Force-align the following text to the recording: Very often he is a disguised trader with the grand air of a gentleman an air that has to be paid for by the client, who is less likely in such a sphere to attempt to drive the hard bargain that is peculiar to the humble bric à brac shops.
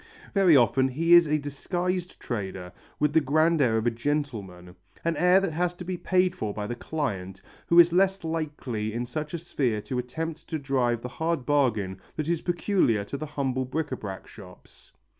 Very 0.33 0.57
often 0.57 0.87
he 0.87 1.13
is 1.13 1.27
a 1.27 1.37
disguised 1.37 2.19
trader 2.19 2.71
with 2.99 3.13
the 3.13 3.21
grand 3.21 3.61
air 3.61 3.77
of 3.77 3.85
a 3.85 3.91
gentleman 3.91 4.75
an 5.05 5.15
air 5.15 5.39
that 5.39 5.51
has 5.53 5.75
to 5.75 5.83
be 5.85 5.95
paid 5.95 6.35
for 6.35 6.55
by 6.55 6.65
the 6.65 6.73
client, 6.73 7.39
who 7.67 7.79
is 7.79 7.93
less 7.93 8.23
likely 8.23 8.93
in 8.93 9.05
such 9.05 9.35
a 9.35 9.37
sphere 9.37 9.79
to 9.81 9.99
attempt 9.99 10.47
to 10.49 10.57
drive 10.57 11.03
the 11.03 11.07
hard 11.07 11.45
bargain 11.45 12.01
that 12.15 12.29
is 12.29 12.41
peculiar 12.41 13.03
to 13.03 13.15
the 13.15 13.27
humble 13.27 13.63
bric 13.63 13.89
à 13.91 13.99
brac 13.99 14.25
shops. 14.25 14.91